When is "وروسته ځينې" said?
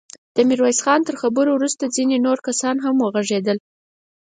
1.53-2.17